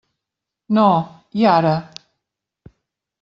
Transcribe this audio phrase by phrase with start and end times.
[0.77, 0.85] No,
[1.41, 1.75] i ara!